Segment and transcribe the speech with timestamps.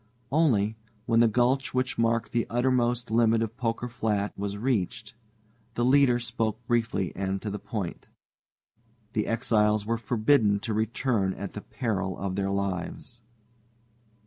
[0.31, 5.13] Only, when the gulch which marked the uttermost limit of Poker Flat was reached,
[5.75, 8.07] the leader spoke briefly and to the point.
[9.13, 13.21] The exiles were forbidden to return at the peril of their lives.